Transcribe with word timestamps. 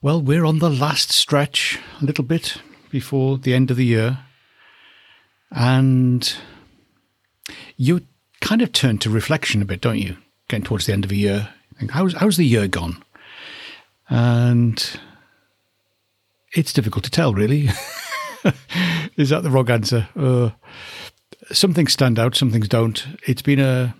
Well, 0.00 0.22
we're 0.22 0.44
on 0.44 0.60
the 0.60 0.70
last 0.70 1.10
stretch, 1.10 1.80
a 2.00 2.04
little 2.04 2.22
bit 2.22 2.62
before 2.88 3.36
the 3.36 3.52
end 3.52 3.72
of 3.72 3.76
the 3.76 3.84
year, 3.84 4.20
and 5.50 6.36
you 7.76 8.02
kind 8.40 8.62
of 8.62 8.72
turn 8.72 8.98
to 8.98 9.10
reflection 9.10 9.60
a 9.60 9.64
bit, 9.64 9.80
don't 9.80 9.98
you? 9.98 10.16
Getting 10.46 10.64
towards 10.64 10.86
the 10.86 10.92
end 10.92 11.04
of 11.04 11.10
a 11.10 11.16
year, 11.16 11.48
think, 11.78 11.90
how's 11.90 12.14
how's 12.14 12.36
the 12.36 12.46
year 12.46 12.68
gone? 12.68 13.02
And 14.08 15.00
it's 16.52 16.72
difficult 16.72 17.04
to 17.04 17.10
tell, 17.10 17.34
really. 17.34 17.68
Is 19.16 19.30
that 19.30 19.42
the 19.42 19.50
wrong 19.50 19.68
answer? 19.68 20.08
Uh, 20.16 20.50
some 21.50 21.74
things 21.74 21.92
stand 21.92 22.20
out, 22.20 22.36
some 22.36 22.52
things 22.52 22.68
don't. 22.68 23.04
It's 23.26 23.42
been 23.42 23.58
a 23.58 23.96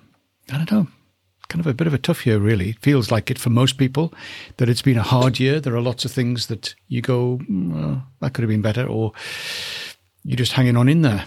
I 0.52 0.58
don't 0.58 0.70
know, 0.70 0.86
kind 1.48 1.60
of 1.60 1.66
a 1.66 1.74
bit 1.74 1.86
of 1.86 1.94
a 1.94 1.98
tough 1.98 2.26
year, 2.26 2.38
really. 2.38 2.70
It 2.70 2.78
feels 2.80 3.10
like 3.10 3.30
it 3.30 3.38
for 3.38 3.50
most 3.50 3.78
people 3.78 4.12
that 4.58 4.68
it's 4.68 4.82
been 4.82 4.98
a 4.98 5.02
hard 5.02 5.40
year. 5.40 5.60
There 5.60 5.74
are 5.74 5.80
lots 5.80 6.04
of 6.04 6.12
things 6.12 6.46
that 6.48 6.74
you 6.88 7.00
go, 7.00 7.40
well, 7.48 8.06
that 8.20 8.34
could 8.34 8.42
have 8.42 8.50
been 8.50 8.62
better, 8.62 8.86
or 8.86 9.12
you're 10.24 10.36
just 10.36 10.52
hanging 10.52 10.76
on 10.76 10.88
in 10.88 11.02
there. 11.02 11.24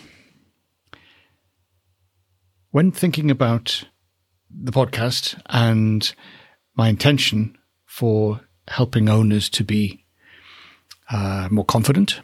When 2.70 2.92
thinking 2.92 3.32
about 3.32 3.84
the 4.50 4.72
podcast 4.72 5.42
and 5.48 6.14
my 6.76 6.88
intention 6.88 7.58
for 7.86 8.42
helping 8.68 9.10
owners 9.10 9.50
to 9.50 9.64
be 9.64 10.06
uh, 11.10 11.48
more 11.52 11.66
confident 11.66 12.22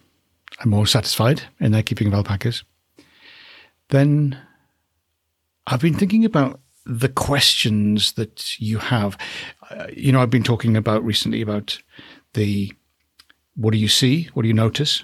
and 0.62 0.72
more 0.72 0.88
satisfied 0.88 1.44
in 1.60 1.72
their 1.72 1.84
keeping 1.84 2.08
of 2.08 2.14
alpacas, 2.14 2.64
then 3.90 4.40
I've 5.66 5.82
been 5.82 5.96
thinking 5.96 6.24
about 6.24 6.62
the 6.88 7.10
questions 7.10 8.14
that 8.14 8.60
you 8.60 8.78
have. 8.78 9.18
Uh, 9.70 9.88
you 9.94 10.12
know, 10.12 10.22
I've 10.22 10.30
been 10.30 10.44
talking 10.44 10.78
about 10.78 11.04
recently 11.04 11.42
about 11.42 11.82
the 12.34 12.74
what 13.56 13.72
do 13.72 13.78
you 13.78 13.88
see? 13.88 14.30
What 14.34 14.44
do 14.44 14.48
you 14.48 14.54
notice? 14.54 15.04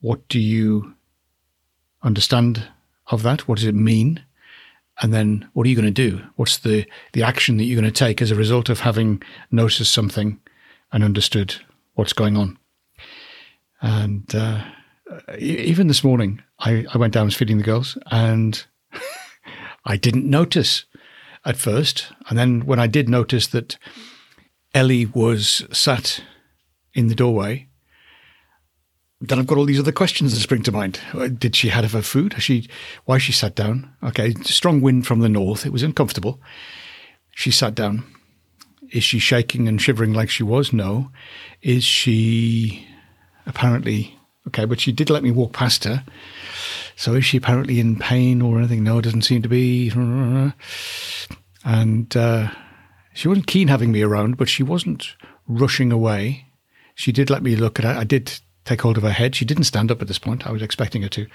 What 0.00 0.26
do 0.28 0.38
you 0.38 0.94
understand 2.02 2.68
of 3.08 3.22
that? 3.24 3.46
What 3.46 3.58
does 3.58 3.66
it 3.66 3.74
mean? 3.74 4.24
And 5.02 5.12
then 5.12 5.48
what 5.52 5.66
are 5.66 5.68
you 5.68 5.76
going 5.76 5.92
to 5.92 6.08
do? 6.08 6.22
What's 6.36 6.58
the, 6.58 6.86
the 7.12 7.24
action 7.24 7.56
that 7.56 7.64
you're 7.64 7.80
going 7.80 7.92
to 7.92 7.98
take 7.98 8.22
as 8.22 8.30
a 8.30 8.36
result 8.36 8.68
of 8.68 8.80
having 8.80 9.22
noticed 9.50 9.92
something 9.92 10.40
and 10.92 11.02
understood 11.02 11.56
what's 11.94 12.12
going 12.12 12.36
on? 12.36 12.56
And 13.82 14.32
uh, 14.34 14.64
even 15.36 15.88
this 15.88 16.04
morning, 16.04 16.40
I, 16.60 16.86
I 16.94 16.98
went 16.98 17.12
down, 17.12 17.26
was 17.26 17.34
feeding 17.34 17.58
the 17.58 17.64
girls, 17.64 17.98
and 18.10 18.64
I 19.84 19.96
didn't 19.96 20.28
notice 20.28 20.84
at 21.44 21.56
first. 21.56 22.12
And 22.28 22.38
then 22.38 22.66
when 22.66 22.78
I 22.78 22.86
did 22.86 23.08
notice 23.08 23.46
that 23.48 23.76
Ellie 24.74 25.06
was 25.06 25.64
sat 25.72 26.22
in 26.94 27.08
the 27.08 27.14
doorway, 27.14 27.68
then 29.20 29.38
I've 29.38 29.46
got 29.46 29.58
all 29.58 29.64
these 29.64 29.78
other 29.78 29.92
questions 29.92 30.34
that 30.34 30.40
spring 30.40 30.62
to 30.64 30.72
mind. 30.72 31.00
Uh, 31.12 31.28
did 31.28 31.56
she 31.56 31.68
have 31.68 31.92
her 31.92 32.02
food? 32.02 32.34
She, 32.38 32.68
why 33.04 33.18
she 33.18 33.32
sat 33.32 33.54
down? 33.54 33.90
Okay, 34.02 34.34
strong 34.42 34.80
wind 34.80 35.06
from 35.06 35.20
the 35.20 35.28
north. 35.28 35.64
It 35.64 35.72
was 35.72 35.82
uncomfortable. 35.82 36.40
She 37.30 37.50
sat 37.50 37.74
down. 37.74 38.04
Is 38.90 39.02
she 39.02 39.18
shaking 39.18 39.66
and 39.66 39.80
shivering 39.80 40.12
like 40.12 40.30
she 40.30 40.42
was? 40.42 40.72
No. 40.72 41.10
Is 41.62 41.84
she 41.84 42.86
apparently 43.46 44.18
okay? 44.48 44.66
But 44.66 44.80
she 44.80 44.92
did 44.92 45.10
let 45.10 45.22
me 45.22 45.30
walk 45.30 45.52
past 45.52 45.84
her. 45.84 46.04
So 46.96 47.14
is 47.14 47.24
she 47.24 47.36
apparently 47.36 47.80
in 47.80 47.96
pain 47.96 48.40
or 48.40 48.58
anything? 48.58 48.84
No, 48.84 48.98
it 48.98 49.02
doesn't 49.02 49.22
seem 49.22 49.42
to 49.42 49.48
be. 49.48 49.90
And 51.64 52.16
uh, 52.16 52.50
she 53.14 53.28
wasn't 53.28 53.46
keen 53.46 53.68
having 53.68 53.92
me 53.92 54.02
around, 54.02 54.36
but 54.36 54.48
she 54.48 54.62
wasn't 54.62 55.16
rushing 55.46 55.92
away. 55.92 56.46
She 56.94 57.12
did 57.12 57.30
let 57.30 57.42
me 57.42 57.56
look 57.56 57.78
at 57.78 57.84
her. 57.84 57.98
I 57.98 58.04
did 58.04 58.40
take 58.64 58.82
hold 58.82 58.96
of 58.96 59.02
her 59.02 59.10
head. 59.10 59.34
She 59.34 59.44
didn't 59.44 59.64
stand 59.64 59.90
up 59.90 60.00
at 60.00 60.08
this 60.08 60.18
point. 60.18 60.46
I 60.46 60.52
was 60.52 60.62
expecting 60.62 61.02
her 61.02 61.08
to. 61.10 61.26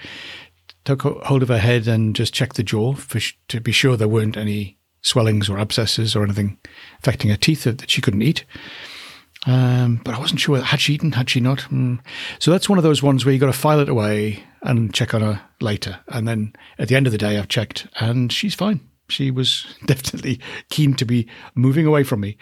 Took 0.84 1.02
hold 1.02 1.42
of 1.42 1.48
her 1.48 1.58
head 1.58 1.86
and 1.86 2.16
just 2.16 2.32
checked 2.32 2.56
the 2.56 2.62
jaw 2.62 2.94
for, 2.94 3.20
to 3.48 3.60
be 3.60 3.72
sure 3.72 3.96
there 3.96 4.08
weren't 4.08 4.36
any 4.36 4.78
swellings 5.02 5.48
or 5.48 5.58
abscesses 5.58 6.16
or 6.16 6.22
anything 6.24 6.58
affecting 7.00 7.30
her 7.30 7.36
teeth 7.36 7.64
that 7.64 7.90
she 7.90 8.00
couldn't 8.00 8.22
eat. 8.22 8.44
Um, 9.46 10.00
but 10.04 10.14
I 10.14 10.18
wasn't 10.18 10.40
sure 10.40 10.60
had 10.60 10.80
she 10.80 10.94
eaten, 10.94 11.12
had 11.12 11.30
she 11.30 11.40
not. 11.40 11.60
Mm. 11.70 12.00
So 12.38 12.50
that's 12.50 12.68
one 12.68 12.78
of 12.78 12.84
those 12.84 13.02
ones 13.02 13.24
where 13.24 13.32
you 13.32 13.40
got 13.40 13.46
to 13.46 13.52
file 13.52 13.80
it 13.80 13.88
away 13.88 14.44
and 14.62 14.92
check 14.92 15.14
on 15.14 15.22
her 15.22 15.40
later. 15.60 16.00
And 16.08 16.28
then 16.28 16.52
at 16.78 16.88
the 16.88 16.96
end 16.96 17.06
of 17.06 17.12
the 17.12 17.18
day, 17.18 17.38
I've 17.38 17.48
checked 17.48 17.86
and 17.98 18.32
she's 18.32 18.54
fine. 18.54 18.80
She 19.08 19.30
was 19.30 19.66
definitely 19.86 20.40
keen 20.68 20.94
to 20.94 21.04
be 21.04 21.26
moving 21.54 21.86
away 21.86 22.04
from 22.04 22.20
me. 22.20 22.36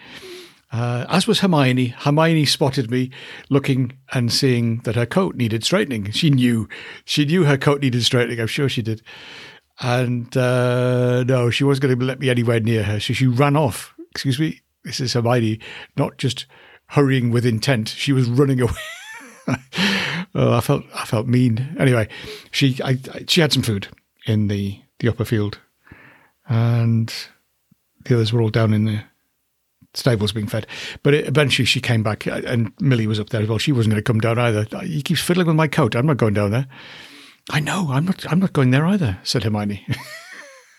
Uh, 0.71 1.05
as 1.09 1.25
was 1.25 1.39
Hermione. 1.39 1.87
Hermione 1.87 2.45
spotted 2.45 2.91
me 2.91 3.09
looking 3.49 3.93
and 4.13 4.31
seeing 4.31 4.79
that 4.79 4.95
her 4.95 5.05
coat 5.05 5.35
needed 5.35 5.63
straightening. 5.63 6.11
She 6.11 6.29
knew, 6.29 6.69
she 7.05 7.25
knew 7.25 7.45
her 7.45 7.57
coat 7.57 7.81
needed 7.81 8.03
straightening. 8.03 8.39
I'm 8.39 8.47
sure 8.47 8.69
she 8.69 8.83
did. 8.83 9.01
And 9.79 10.35
uh, 10.37 11.23
no, 11.23 11.49
she 11.49 11.63
wasn't 11.63 11.83
going 11.83 11.99
to 11.99 12.05
let 12.05 12.19
me 12.19 12.29
anywhere 12.29 12.59
near 12.59 12.83
her. 12.83 12.99
So 12.99 13.13
she 13.13 13.25
ran 13.25 13.55
off. 13.55 13.95
Excuse 14.11 14.39
me, 14.39 14.61
this 14.83 14.99
is 14.99 15.13
Hermione, 15.13 15.59
not 15.97 16.17
just 16.17 16.45
hurrying 16.89 17.31
with 17.31 17.45
intent. 17.45 17.89
She 17.89 18.13
was 18.13 18.29
running 18.29 18.61
away. 18.61 18.73
oh, 20.35 20.53
I 20.53 20.61
felt 20.61 20.83
I 20.93 21.05
felt 21.05 21.27
mean. 21.27 21.75
Anyway, 21.79 22.07
she 22.51 22.79
I, 22.83 22.99
she 23.27 23.41
had 23.41 23.53
some 23.53 23.63
food 23.63 23.87
in 24.25 24.47
the 24.47 24.79
the 24.99 25.09
upper 25.09 25.25
field, 25.25 25.59
and 26.47 27.13
the 28.05 28.15
others 28.15 28.33
were 28.33 28.41
all 28.41 28.49
down 28.49 28.73
in 28.73 28.85
the 28.85 29.03
stables 29.93 30.31
being 30.31 30.47
fed. 30.47 30.67
But 31.03 31.13
it, 31.13 31.27
eventually, 31.27 31.65
she 31.65 31.81
came 31.81 32.03
back, 32.03 32.27
uh, 32.27 32.41
and 32.45 32.71
Millie 32.79 33.07
was 33.07 33.19
up 33.19 33.29
there 33.29 33.41
as 33.41 33.47
well. 33.47 33.57
She 33.57 33.71
wasn't 33.71 33.93
going 33.93 34.03
to 34.03 34.07
come 34.07 34.19
down 34.19 34.37
either. 34.37 34.65
Uh, 34.71 34.81
he 34.81 35.01
keeps 35.01 35.21
fiddling 35.21 35.47
with 35.47 35.55
my 35.55 35.67
coat. 35.67 35.95
I'm 35.95 36.05
not 36.05 36.17
going 36.17 36.33
down 36.33 36.51
there. 36.51 36.67
I 37.49 37.59
know. 37.59 37.89
I'm 37.91 38.05
not. 38.05 38.31
I'm 38.31 38.39
not 38.39 38.53
going 38.53 38.71
there 38.71 38.85
either," 38.85 39.19
said 39.23 39.43
Hermione. 39.43 39.85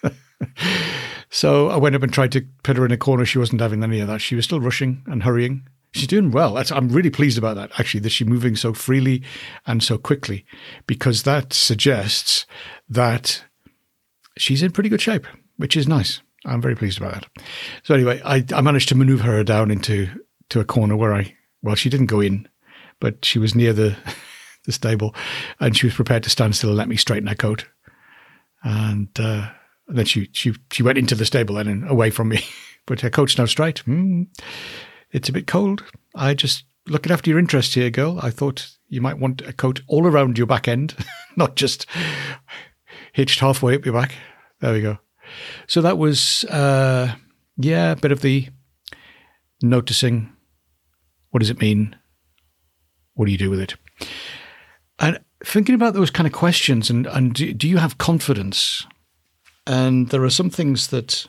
so 1.30 1.68
I 1.68 1.76
went 1.76 1.96
up 1.96 2.02
and 2.02 2.12
tried 2.12 2.32
to 2.32 2.42
put 2.62 2.76
her 2.76 2.84
in 2.84 2.92
a 2.92 2.96
corner. 2.96 3.24
She 3.24 3.38
wasn't 3.38 3.60
having 3.60 3.82
any 3.82 4.00
of 4.00 4.08
that. 4.08 4.20
She 4.20 4.36
was 4.36 4.44
still 4.44 4.60
rushing 4.60 5.02
and 5.06 5.22
hurrying. 5.22 5.66
She's 5.92 6.06
doing 6.06 6.30
well. 6.30 6.54
That's, 6.54 6.70
I'm 6.70 6.88
really 6.88 7.10
pleased 7.10 7.36
about 7.36 7.56
that, 7.56 7.72
actually, 7.78 8.00
that 8.00 8.10
she's 8.10 8.28
moving 8.28 8.54
so 8.54 8.72
freely 8.72 9.22
and 9.66 9.82
so 9.82 9.98
quickly, 9.98 10.44
because 10.86 11.24
that 11.24 11.52
suggests 11.52 12.46
that 12.88 13.44
she's 14.38 14.62
in 14.62 14.70
pretty 14.70 14.88
good 14.88 15.00
shape, 15.00 15.26
which 15.56 15.76
is 15.76 15.88
nice. 15.88 16.20
I'm 16.46 16.62
very 16.62 16.76
pleased 16.76 16.98
about 16.98 17.14
that. 17.14 17.44
So 17.82 17.94
anyway, 17.94 18.22
I, 18.24 18.44
I 18.54 18.60
managed 18.60 18.88
to 18.90 18.94
maneuver 18.94 19.24
her 19.24 19.44
down 19.44 19.70
into 19.70 20.08
to 20.50 20.60
a 20.60 20.64
corner 20.64 20.96
where 20.96 21.14
I, 21.14 21.34
well, 21.62 21.74
she 21.74 21.90
didn't 21.90 22.06
go 22.06 22.20
in, 22.20 22.48
but 23.00 23.24
she 23.24 23.38
was 23.38 23.54
near 23.54 23.72
the 23.72 23.96
the 24.66 24.72
stable, 24.72 25.14
and 25.58 25.76
she 25.76 25.86
was 25.86 25.94
prepared 25.94 26.22
to 26.22 26.30
stand 26.30 26.54
still 26.54 26.70
and 26.70 26.78
let 26.78 26.88
me 26.88 26.96
straighten 26.96 27.28
her 27.28 27.34
coat. 27.34 27.66
And, 28.62 29.08
uh, 29.18 29.50
and 29.88 29.98
then 29.98 30.04
she 30.04 30.28
she 30.32 30.54
she 30.72 30.82
went 30.82 30.98
into 30.98 31.14
the 31.14 31.24
stable 31.24 31.56
then 31.56 31.68
and 31.68 31.90
away 31.90 32.10
from 32.10 32.28
me, 32.28 32.44
but 32.86 33.00
her 33.00 33.10
coat's 33.10 33.38
now 33.38 33.46
straight. 33.46 33.82
Mm. 33.86 34.28
It's 35.12 35.28
a 35.28 35.32
bit 35.32 35.46
cold. 35.46 35.84
I 36.14 36.34
just 36.34 36.64
looking 36.86 37.12
after 37.12 37.30
your 37.30 37.38
interest 37.38 37.74
here, 37.74 37.90
girl. 37.90 38.18
I 38.22 38.30
thought 38.30 38.70
you 38.88 39.00
might 39.00 39.18
want 39.18 39.42
a 39.42 39.52
coat 39.52 39.80
all 39.86 40.06
around 40.06 40.38
your 40.38 40.46
back 40.46 40.68
end, 40.68 40.94
not 41.36 41.56
just 41.56 41.86
hitched 43.12 43.40
halfway 43.40 43.74
up 43.74 43.84
your 43.84 43.94
back. 43.94 44.14
There 44.60 44.72
we 44.72 44.82
go. 44.82 44.98
So 45.66 45.80
that 45.82 45.98
was, 45.98 46.44
uh, 46.44 47.14
yeah, 47.56 47.92
a 47.92 47.96
bit 47.96 48.12
of 48.12 48.20
the 48.20 48.48
noticing. 49.62 50.32
What 51.30 51.40
does 51.40 51.50
it 51.50 51.60
mean? 51.60 51.96
What 53.14 53.26
do 53.26 53.32
you 53.32 53.38
do 53.38 53.50
with 53.50 53.60
it? 53.60 53.74
And 54.98 55.20
thinking 55.44 55.74
about 55.74 55.94
those 55.94 56.10
kind 56.10 56.26
of 56.26 56.32
questions, 56.32 56.90
and, 56.90 57.06
and 57.06 57.32
do, 57.34 57.52
do 57.52 57.68
you 57.68 57.78
have 57.78 57.98
confidence? 57.98 58.86
And 59.66 60.08
there 60.08 60.24
are 60.24 60.30
some 60.30 60.50
things 60.50 60.88
that 60.88 61.26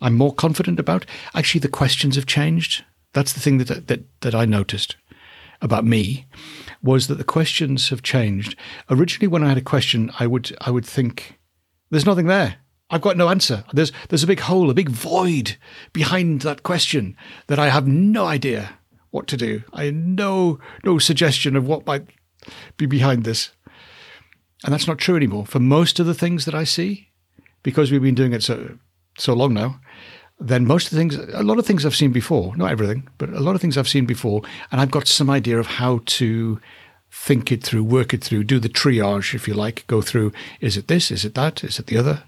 I'm 0.00 0.14
more 0.14 0.34
confident 0.34 0.80
about. 0.80 1.06
Actually, 1.34 1.60
the 1.60 1.68
questions 1.68 2.16
have 2.16 2.26
changed. 2.26 2.84
That's 3.14 3.32
the 3.32 3.40
thing 3.40 3.58
that 3.58 3.86
that 3.86 4.02
that 4.20 4.34
I 4.34 4.44
noticed 4.44 4.96
about 5.62 5.84
me 5.86 6.26
was 6.82 7.06
that 7.06 7.14
the 7.16 7.24
questions 7.24 7.88
have 7.88 8.02
changed. 8.02 8.56
Originally, 8.90 9.28
when 9.28 9.42
I 9.42 9.48
had 9.48 9.58
a 9.58 9.62
question, 9.62 10.10
I 10.20 10.26
would 10.26 10.54
I 10.60 10.70
would 10.70 10.84
think, 10.84 11.38
"There's 11.90 12.06
nothing 12.06 12.26
there. 12.26 12.56
I've 12.90 13.00
got 13.00 13.16
no 13.16 13.28
answer. 13.30 13.64
There's 13.72 13.92
there's 14.08 14.22
a 14.22 14.28
big 14.28 14.40
hole, 14.40 14.68
a 14.68 14.74
big 14.74 14.90
void 14.90 15.56
behind 15.92 16.42
that 16.42 16.62
question 16.62 17.16
that 17.46 17.58
I 17.58 17.70
have 17.70 17.88
no 17.88 18.26
idea 18.26 18.78
what 19.10 19.26
to 19.28 19.36
do. 19.36 19.62
I 19.72 19.84
had 19.84 19.94
no 19.94 20.58
no 20.84 20.98
suggestion 20.98 21.56
of 21.56 21.66
what 21.66 21.86
might 21.86 22.06
be 22.76 22.86
behind 22.86 23.24
this. 23.24 23.50
And 24.64 24.72
that's 24.72 24.86
not 24.86 24.98
true 24.98 25.16
anymore. 25.16 25.46
For 25.46 25.60
most 25.60 26.00
of 26.00 26.06
the 26.06 26.14
things 26.14 26.44
that 26.44 26.54
I 26.54 26.64
see, 26.64 27.08
because 27.62 27.90
we've 27.90 28.02
been 28.02 28.14
doing 28.14 28.32
it 28.32 28.42
so 28.42 28.78
so 29.18 29.34
long 29.34 29.54
now, 29.54 29.80
then 30.40 30.66
most 30.66 30.86
of 30.86 30.90
the 30.90 30.96
things, 30.96 31.16
a 31.16 31.42
lot 31.42 31.58
of 31.58 31.66
things 31.66 31.86
I've 31.86 31.94
seen 31.94 32.12
before, 32.12 32.56
not 32.56 32.70
everything, 32.70 33.08
but 33.18 33.30
a 33.30 33.40
lot 33.40 33.54
of 33.54 33.60
things 33.60 33.78
I've 33.78 33.88
seen 33.88 34.04
before, 34.04 34.42
and 34.70 34.80
I've 34.80 34.90
got 34.90 35.06
some 35.06 35.30
idea 35.30 35.58
of 35.58 35.66
how 35.66 36.00
to 36.04 36.60
think 37.10 37.52
it 37.52 37.62
through, 37.62 37.84
work 37.84 38.12
it 38.12 38.22
through, 38.22 38.44
do 38.44 38.58
the 38.58 38.68
triage, 38.68 39.34
if 39.34 39.46
you 39.46 39.54
like, 39.54 39.86
go 39.86 40.02
through, 40.02 40.32
is 40.60 40.76
it 40.76 40.88
this, 40.88 41.10
is 41.10 41.24
it 41.24 41.34
that, 41.34 41.62
is 41.62 41.78
it 41.78 41.86
the 41.86 41.96
other? 41.96 42.24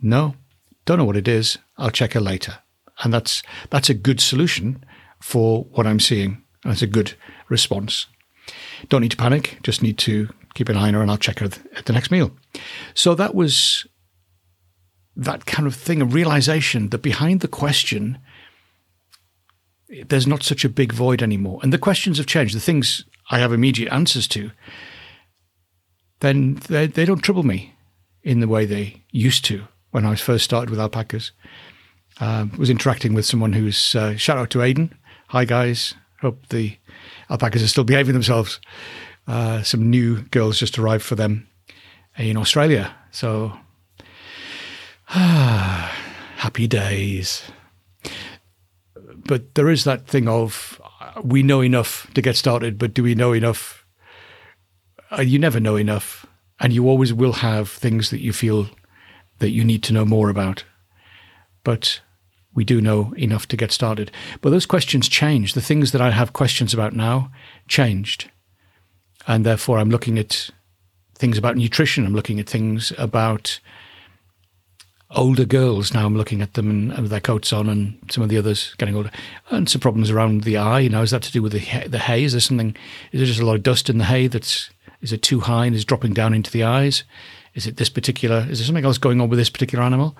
No, 0.00 0.34
don't 0.86 0.98
know 0.98 1.04
what 1.04 1.16
it 1.16 1.28
is. 1.28 1.58
I'll 1.76 1.90
check 1.90 2.16
it 2.16 2.20
later. 2.20 2.58
And 3.02 3.12
that's, 3.12 3.42
that's 3.68 3.90
a 3.90 3.94
good 3.94 4.20
solution 4.20 4.82
for 5.20 5.64
what 5.64 5.86
I'm 5.86 6.00
seeing. 6.00 6.42
That's 6.64 6.82
a 6.82 6.86
good 6.86 7.14
response. 7.48 8.06
Don't 8.88 9.02
need 9.02 9.10
to 9.10 9.16
panic, 9.16 9.58
just 9.62 9.82
need 9.82 9.98
to 9.98 10.30
keep 10.54 10.68
an 10.68 10.76
eye 10.76 10.88
on 10.88 10.94
her 10.94 11.02
and 11.02 11.10
I'll 11.10 11.16
check 11.16 11.38
her 11.40 11.46
at 11.76 11.84
the 11.84 11.92
next 11.92 12.10
meal. 12.10 12.32
So 12.94 13.14
that 13.14 13.34
was 13.34 13.86
that 15.20 15.44
kind 15.44 15.66
of 15.66 15.74
thing, 15.74 16.00
a 16.00 16.06
realization 16.06 16.88
that 16.88 17.02
behind 17.02 17.40
the 17.40 17.48
question, 17.48 18.18
there's 20.08 20.26
not 20.26 20.42
such 20.42 20.64
a 20.64 20.68
big 20.68 20.94
void 20.94 21.22
anymore. 21.22 21.60
And 21.62 21.72
the 21.72 21.78
questions 21.78 22.16
have 22.16 22.26
changed. 22.26 22.56
The 22.56 22.60
things 22.60 23.04
I 23.30 23.38
have 23.38 23.52
immediate 23.52 23.92
answers 23.92 24.26
to, 24.28 24.50
then 26.20 26.54
they, 26.68 26.86
they 26.86 27.04
don't 27.04 27.20
trouble 27.20 27.42
me 27.42 27.74
in 28.22 28.40
the 28.40 28.48
way 28.48 28.64
they 28.64 29.02
used 29.10 29.44
to 29.46 29.64
when 29.90 30.06
I 30.06 30.14
first 30.14 30.44
started 30.44 30.70
with 30.70 30.80
alpacas. 30.80 31.32
Uh, 32.18 32.46
was 32.56 32.70
interacting 32.70 33.12
with 33.12 33.26
someone 33.26 33.52
who's 33.52 33.94
uh, 33.94 34.16
shout 34.16 34.38
out 34.38 34.50
to 34.50 34.58
Aiden. 34.58 34.90
Hi 35.28 35.44
guys, 35.44 35.94
hope 36.20 36.48
the 36.48 36.76
alpacas 37.28 37.62
are 37.62 37.68
still 37.68 37.84
behaving 37.84 38.14
themselves. 38.14 38.60
Uh, 39.26 39.62
some 39.62 39.88
new 39.90 40.22
girls 40.22 40.58
just 40.58 40.78
arrived 40.78 41.04
for 41.04 41.14
them 41.14 41.46
in 42.18 42.36
Australia, 42.36 42.94
so 43.10 43.58
happy 46.50 46.66
days. 46.66 47.44
But 49.24 49.54
there 49.54 49.70
is 49.70 49.84
that 49.84 50.08
thing 50.08 50.26
of 50.26 50.80
we 51.22 51.44
know 51.44 51.60
enough 51.60 52.12
to 52.14 52.20
get 52.20 52.34
started, 52.34 52.76
but 52.76 52.92
do 52.92 53.04
we 53.04 53.14
know 53.14 53.32
enough? 53.32 53.86
Uh, 55.16 55.22
you 55.22 55.38
never 55.38 55.60
know 55.60 55.76
enough, 55.76 56.26
and 56.58 56.72
you 56.72 56.88
always 56.88 57.14
will 57.14 57.34
have 57.34 57.70
things 57.70 58.10
that 58.10 58.20
you 58.20 58.32
feel 58.32 58.66
that 59.38 59.50
you 59.50 59.62
need 59.62 59.84
to 59.84 59.92
know 59.92 60.04
more 60.04 60.28
about. 60.28 60.64
But 61.62 62.00
we 62.52 62.64
do 62.64 62.80
know 62.80 63.14
enough 63.16 63.46
to 63.46 63.56
get 63.56 63.70
started. 63.70 64.10
But 64.40 64.50
those 64.50 64.66
questions 64.66 65.08
change. 65.08 65.54
The 65.54 65.60
things 65.60 65.92
that 65.92 66.00
I 66.00 66.10
have 66.10 66.32
questions 66.32 66.74
about 66.74 66.94
now 66.94 67.30
changed. 67.68 68.28
And 69.28 69.46
therefore, 69.46 69.78
I'm 69.78 69.90
looking 69.90 70.18
at 70.18 70.50
things 71.14 71.38
about 71.38 71.56
nutrition. 71.56 72.04
I'm 72.04 72.14
looking 72.14 72.40
at 72.40 72.48
things 72.48 72.92
about 72.98 73.60
older 75.16 75.44
girls 75.44 75.92
now. 75.92 76.06
I'm 76.06 76.16
looking 76.16 76.42
at 76.42 76.54
them 76.54 76.70
and, 76.70 76.92
and 76.92 77.08
their 77.08 77.20
coats 77.20 77.52
on, 77.52 77.68
and 77.68 77.98
some 78.10 78.22
of 78.22 78.30
the 78.30 78.38
others 78.38 78.74
getting 78.78 78.96
older, 78.96 79.10
and 79.50 79.68
some 79.68 79.80
problems 79.80 80.10
around 80.10 80.44
the 80.44 80.56
eye. 80.56 80.80
You 80.80 80.88
know, 80.88 81.02
is 81.02 81.10
that 81.10 81.22
to 81.22 81.32
do 81.32 81.42
with 81.42 81.52
the 81.52 81.88
the 81.88 81.98
hay? 81.98 82.24
Is 82.24 82.32
there 82.32 82.40
something? 82.40 82.76
Is 83.12 83.20
there 83.20 83.26
just 83.26 83.40
a 83.40 83.46
lot 83.46 83.56
of 83.56 83.62
dust 83.62 83.90
in 83.90 83.98
the 83.98 84.04
hay 84.04 84.26
that's 84.26 84.70
is 85.00 85.12
it 85.12 85.22
too 85.22 85.40
high 85.40 85.66
and 85.66 85.74
is 85.74 85.84
dropping 85.84 86.14
down 86.14 86.34
into 86.34 86.50
the 86.50 86.64
eyes? 86.64 87.04
Is 87.54 87.66
it 87.66 87.76
this 87.76 87.90
particular? 87.90 88.46
Is 88.48 88.58
there 88.58 88.66
something 88.66 88.84
else 88.84 88.98
going 88.98 89.20
on 89.20 89.28
with 89.28 89.38
this 89.38 89.50
particular 89.50 89.84
animal? 89.84 90.16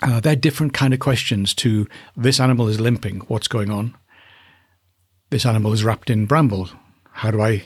Uh, 0.00 0.20
they're 0.20 0.36
different 0.36 0.72
kind 0.72 0.94
of 0.94 1.00
questions 1.00 1.54
to 1.54 1.86
this 2.16 2.38
animal 2.38 2.68
is 2.68 2.80
limping. 2.80 3.20
What's 3.28 3.48
going 3.48 3.70
on? 3.70 3.96
This 5.30 5.44
animal 5.44 5.72
is 5.72 5.84
wrapped 5.84 6.08
in 6.08 6.26
bramble. 6.26 6.70
How 7.12 7.30
do 7.30 7.42
I 7.42 7.64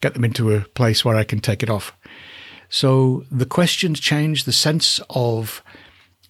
get 0.00 0.14
them 0.14 0.24
into 0.24 0.54
a 0.54 0.60
place 0.60 1.04
where 1.04 1.16
I 1.16 1.24
can 1.24 1.40
take 1.40 1.62
it 1.62 1.70
off? 1.70 1.92
So 2.68 3.24
the 3.30 3.46
questions 3.46 4.00
change. 4.00 4.44
The 4.44 4.52
sense 4.52 5.00
of 5.10 5.62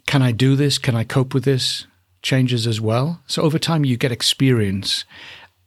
can 0.06 0.22
I 0.22 0.32
do 0.32 0.56
this? 0.56 0.78
Can 0.78 0.94
I 0.94 1.04
cope 1.04 1.34
with 1.34 1.44
this? 1.44 1.86
Changes 2.22 2.66
as 2.66 2.80
well. 2.80 3.20
So 3.26 3.42
over 3.42 3.58
time, 3.58 3.84
you 3.84 3.96
get 3.96 4.12
experience. 4.12 5.04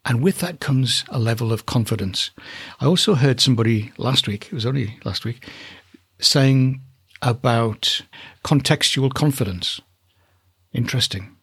And 0.06 0.22
with 0.22 0.40
that 0.40 0.60
comes 0.60 1.04
a 1.10 1.20
level 1.20 1.52
of 1.52 1.66
confidence. 1.66 2.32
I 2.80 2.86
also 2.86 3.16
heard 3.16 3.40
somebody 3.40 3.92
last 3.98 4.28
week, 4.28 4.46
it 4.46 4.54
was 4.54 4.66
only 4.66 4.98
last 5.04 5.26
week, 5.26 5.46
saying 6.20 6.82
about 7.22 8.02
contextual 8.44 9.14
confidence. 9.14 9.82
Interesting. 10.74 11.36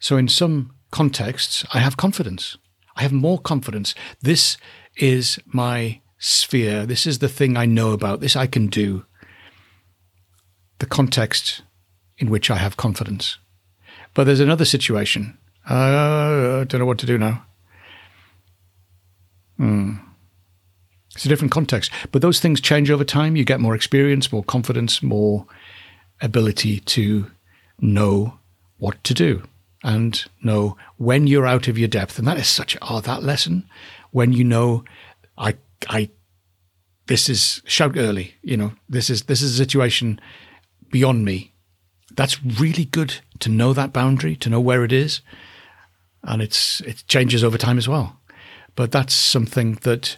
So, 0.00 0.16
in 0.16 0.28
some 0.28 0.72
contexts, 0.90 1.64
I 1.72 1.78
have 1.78 1.96
confidence. 1.96 2.56
I 2.96 3.02
have 3.02 3.12
more 3.12 3.38
confidence. 3.38 3.94
This 4.20 4.56
is 4.96 5.38
my 5.46 6.00
sphere. 6.20 6.86
This 6.86 7.06
is 7.06 7.18
the 7.18 7.28
thing 7.28 7.56
I 7.56 7.66
know 7.66 7.90
about. 7.90 8.20
This 8.20 8.36
I 8.36 8.46
can 8.46 8.68
do. 8.68 9.04
The 10.78 10.86
context 10.86 11.62
in 12.18 12.30
which 12.30 12.50
I 12.50 12.56
have 12.56 12.76
confidence. 12.76 13.38
But 14.14 14.24
there's 14.24 14.40
another 14.40 14.64
situation. 14.64 15.36
Uh, 15.68 16.60
I 16.60 16.64
don't 16.68 16.78
know 16.78 16.86
what 16.86 16.98
to 16.98 17.06
do 17.06 17.18
now. 17.18 17.44
Hmm. 19.56 19.94
It's 21.14 21.24
a 21.24 21.28
different 21.28 21.52
context. 21.52 21.90
But 22.12 22.22
those 22.22 22.40
things 22.40 22.60
change 22.60 22.90
over 22.90 23.04
time. 23.04 23.36
You 23.36 23.44
get 23.44 23.60
more 23.60 23.74
experience, 23.74 24.30
more 24.30 24.44
confidence, 24.44 25.02
more 25.02 25.46
ability 26.20 26.80
to 26.80 27.30
know 27.80 28.38
what 28.78 29.02
to 29.04 29.14
do 29.14 29.42
and 29.82 30.24
know 30.42 30.76
when 30.98 31.26
you're 31.26 31.46
out 31.46 31.68
of 31.68 31.78
your 31.78 31.88
depth. 31.88 32.18
And 32.18 32.28
that 32.28 32.38
is 32.38 32.48
such, 32.48 32.76
oh, 32.82 33.00
that 33.00 33.22
lesson, 33.22 33.68
when 34.10 34.32
you 34.32 34.44
know, 34.44 34.84
I, 35.38 35.56
I, 35.88 36.10
this 37.06 37.28
is 37.28 37.62
shout 37.64 37.96
early, 37.96 38.34
you 38.42 38.56
know, 38.56 38.72
this 38.88 39.10
is, 39.10 39.24
this 39.24 39.42
is 39.42 39.54
a 39.54 39.64
situation 39.64 40.20
beyond 40.90 41.24
me. 41.24 41.54
That's 42.14 42.42
really 42.42 42.84
good 42.84 43.14
to 43.40 43.48
know 43.48 43.72
that 43.72 43.92
boundary, 43.92 44.36
to 44.36 44.50
know 44.50 44.60
where 44.60 44.84
it 44.84 44.92
is. 44.92 45.20
And 46.22 46.42
it's, 46.42 46.80
it 46.82 47.04
changes 47.08 47.42
over 47.42 47.56
time 47.56 47.78
as 47.78 47.88
well. 47.88 48.20
But 48.76 48.92
that's 48.92 49.14
something 49.14 49.74
that 49.82 50.16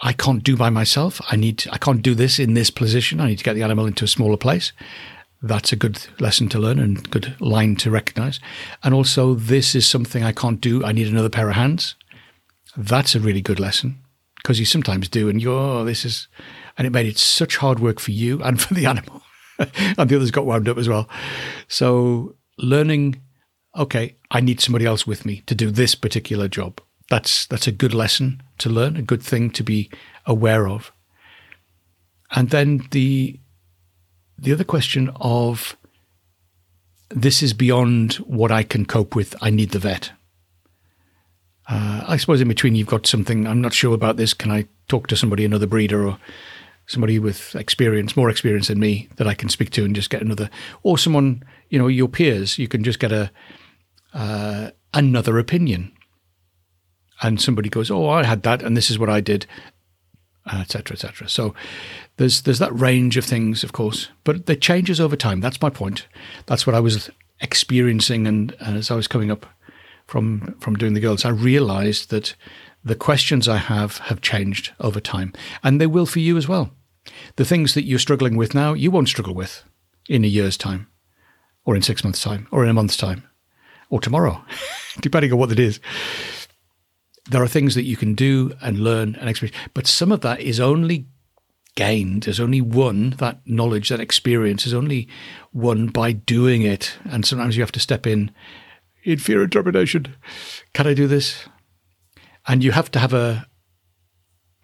I 0.00 0.12
can't 0.12 0.44
do 0.44 0.56
by 0.56 0.70
myself. 0.70 1.20
I 1.30 1.36
need, 1.36 1.66
I 1.72 1.78
can't 1.78 2.02
do 2.02 2.14
this 2.14 2.38
in 2.38 2.54
this 2.54 2.70
position. 2.70 3.20
I 3.20 3.28
need 3.28 3.38
to 3.38 3.44
get 3.44 3.54
the 3.54 3.62
animal 3.62 3.86
into 3.86 4.04
a 4.04 4.08
smaller 4.08 4.36
place. 4.36 4.72
That's 5.42 5.72
a 5.72 5.76
good 5.76 6.06
lesson 6.20 6.48
to 6.50 6.58
learn 6.58 6.78
and 6.78 7.10
good 7.10 7.34
line 7.40 7.74
to 7.76 7.90
recognize. 7.90 8.38
And 8.84 8.94
also, 8.94 9.34
this 9.34 9.74
is 9.74 9.86
something 9.86 10.22
I 10.22 10.32
can't 10.32 10.60
do. 10.60 10.84
I 10.84 10.92
need 10.92 11.08
another 11.08 11.28
pair 11.28 11.48
of 11.48 11.56
hands. 11.56 11.96
That's 12.76 13.14
a 13.14 13.20
really 13.20 13.42
good 13.42 13.58
lesson 13.58 14.01
because 14.42 14.58
you 14.58 14.64
sometimes 14.64 15.08
do, 15.08 15.28
and 15.28 15.40
you're, 15.40 15.52
oh, 15.52 15.84
this 15.84 16.04
is, 16.04 16.28
and 16.76 16.86
it 16.86 16.90
made 16.90 17.06
it 17.06 17.18
such 17.18 17.56
hard 17.56 17.78
work 17.78 18.00
for 18.00 18.10
you 18.10 18.42
and 18.42 18.60
for 18.60 18.74
the 18.74 18.86
animal. 18.86 19.22
and 19.58 20.08
the 20.08 20.16
others 20.16 20.30
got 20.30 20.46
wound 20.46 20.68
up 20.68 20.78
as 20.78 20.88
well. 20.88 21.08
So, 21.68 22.36
learning, 22.58 23.20
okay, 23.76 24.16
I 24.30 24.40
need 24.40 24.60
somebody 24.60 24.84
else 24.84 25.06
with 25.06 25.24
me 25.24 25.42
to 25.46 25.54
do 25.54 25.70
this 25.70 25.94
particular 25.94 26.48
job. 26.48 26.80
That's 27.08 27.46
that's 27.46 27.66
a 27.66 27.72
good 27.72 27.94
lesson 27.94 28.42
to 28.58 28.70
learn, 28.70 28.96
a 28.96 29.02
good 29.02 29.22
thing 29.22 29.50
to 29.50 29.62
be 29.62 29.90
aware 30.24 30.66
of. 30.66 30.92
And 32.30 32.50
then 32.50 32.88
the 32.90 33.38
the 34.38 34.52
other 34.52 34.64
question 34.64 35.10
of 35.16 35.76
this 37.10 37.42
is 37.42 37.52
beyond 37.52 38.14
what 38.14 38.50
I 38.50 38.62
can 38.62 38.86
cope 38.86 39.14
with. 39.14 39.36
I 39.42 39.50
need 39.50 39.70
the 39.70 39.78
vet. 39.78 40.12
Uh, 41.72 42.04
I 42.06 42.16
suppose 42.18 42.40
in 42.40 42.48
between 42.48 42.74
you've 42.74 42.86
got 42.86 43.06
something. 43.06 43.46
I'm 43.46 43.62
not 43.62 43.72
sure 43.72 43.94
about 43.94 44.18
this. 44.18 44.34
Can 44.34 44.50
I 44.50 44.66
talk 44.88 45.06
to 45.06 45.16
somebody, 45.16 45.44
another 45.44 45.66
breeder, 45.66 46.06
or 46.06 46.18
somebody 46.86 47.18
with 47.18 47.54
experience, 47.54 48.16
more 48.16 48.28
experience 48.28 48.68
than 48.68 48.78
me, 48.78 49.08
that 49.16 49.26
I 49.26 49.32
can 49.32 49.48
speak 49.48 49.70
to 49.70 49.84
and 49.84 49.94
just 49.94 50.10
get 50.10 50.20
another, 50.20 50.50
or 50.82 50.98
someone, 50.98 51.42
you 51.70 51.78
know, 51.78 51.86
your 51.86 52.08
peers. 52.08 52.58
You 52.58 52.68
can 52.68 52.84
just 52.84 52.98
get 52.98 53.12
a 53.12 53.30
uh, 54.12 54.70
another 54.92 55.38
opinion 55.38 55.92
and 57.22 57.40
somebody 57.40 57.68
goes, 57.68 57.90
"Oh, 57.90 58.08
I 58.08 58.24
had 58.24 58.42
that, 58.42 58.62
and 58.62 58.76
this 58.76 58.90
is 58.90 58.98
what 58.98 59.08
I 59.08 59.20
did," 59.20 59.46
etc., 60.46 60.94
etc. 60.94 61.28
So 61.28 61.54
there's 62.16 62.42
there's 62.42 62.58
that 62.58 62.78
range 62.78 63.16
of 63.16 63.24
things, 63.24 63.64
of 63.64 63.72
course, 63.72 64.08
but 64.24 64.48
it 64.50 64.60
changes 64.60 65.00
over 65.00 65.16
time. 65.16 65.40
That's 65.40 65.62
my 65.62 65.70
point. 65.70 66.06
That's 66.46 66.66
what 66.66 66.74
I 66.74 66.80
was 66.80 67.10
experiencing, 67.40 68.26
and, 68.26 68.54
and 68.60 68.76
as 68.76 68.90
I 68.90 68.96
was 68.96 69.08
coming 69.08 69.30
up 69.30 69.46
from 70.06 70.54
from 70.60 70.76
doing 70.76 70.94
the 70.94 71.00
girls, 71.00 71.24
I 71.24 71.30
realised 71.30 72.10
that 72.10 72.34
the 72.84 72.94
questions 72.94 73.48
I 73.48 73.58
have 73.58 73.98
have 73.98 74.20
changed 74.20 74.72
over 74.80 75.00
time, 75.00 75.32
and 75.62 75.80
they 75.80 75.86
will 75.86 76.06
for 76.06 76.18
you 76.18 76.36
as 76.36 76.48
well. 76.48 76.70
The 77.36 77.44
things 77.44 77.74
that 77.74 77.84
you're 77.84 77.98
struggling 77.98 78.36
with 78.36 78.54
now, 78.54 78.74
you 78.74 78.90
won't 78.90 79.08
struggle 79.08 79.34
with 79.34 79.64
in 80.08 80.24
a 80.24 80.28
year's 80.28 80.56
time, 80.56 80.88
or 81.64 81.76
in 81.76 81.82
six 81.82 82.04
months' 82.04 82.22
time, 82.22 82.48
or 82.50 82.64
in 82.64 82.70
a 82.70 82.74
month's 82.74 82.96
time, 82.96 83.28
or 83.90 84.00
tomorrow, 84.00 84.44
depending 85.00 85.32
on 85.32 85.38
what 85.38 85.52
it 85.52 85.58
is 85.58 85.80
there 87.30 87.42
are 87.42 87.48
things 87.48 87.74
that 87.74 87.84
you 87.84 87.96
can 87.96 88.14
do 88.14 88.52
and 88.60 88.80
learn 88.80 89.14
and 89.16 89.28
experience, 89.28 89.56
but 89.74 89.86
some 89.86 90.10
of 90.10 90.22
that 90.22 90.40
is 90.40 90.58
only 90.58 91.06
gained, 91.74 92.26
is 92.26 92.40
only 92.40 92.60
won, 92.60 93.10
that 93.18 93.40
knowledge, 93.46 93.88
that 93.88 94.00
experience 94.00 94.66
is 94.66 94.74
only 94.74 95.08
won 95.52 95.86
by 95.86 96.12
doing 96.12 96.62
it. 96.62 96.98
And 97.04 97.24
sometimes 97.24 97.56
you 97.56 97.62
have 97.62 97.72
to 97.72 97.80
step 97.80 98.06
in 98.06 98.30
in 99.02 99.18
fear 99.18 99.42
and 99.42 99.50
trepidation. 99.50 100.14
Can 100.72 100.86
I 100.86 100.94
do 100.94 101.06
this? 101.06 101.46
and 102.46 102.64
you 102.64 102.72
have 102.72 102.90
to 102.92 102.98
have 102.98 103.12
a. 103.12 103.46